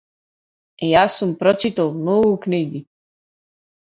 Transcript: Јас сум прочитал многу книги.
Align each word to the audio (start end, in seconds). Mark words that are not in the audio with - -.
Јас 0.87 1.17
сум 1.21 1.35
прочитал 1.43 1.93
многу 2.01 2.33
книги. 2.47 2.85